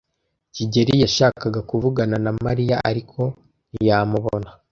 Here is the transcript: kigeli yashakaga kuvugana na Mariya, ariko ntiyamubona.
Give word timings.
kigeli 0.55 0.93
yashakaga 1.03 1.59
kuvugana 1.69 2.15
na 2.25 2.31
Mariya, 2.45 2.75
ariko 2.89 3.19
ntiyamubona. 3.69 4.49